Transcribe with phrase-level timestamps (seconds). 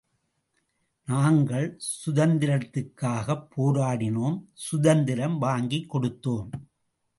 [1.07, 1.79] நாங்கள்
[2.05, 6.49] சுதந்திரத்துக்காகப் போராடினோம், சுதந்திரம் வாங்கிக் கொடுத்தோம்.